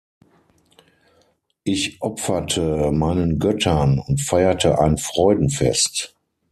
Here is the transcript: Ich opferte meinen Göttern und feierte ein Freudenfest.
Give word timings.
Ich 1.63 2.01
opferte 2.01 2.91
meinen 2.91 3.37
Göttern 3.37 3.99
und 3.99 4.19
feierte 4.19 4.79
ein 4.79 4.97
Freudenfest. 4.97 6.15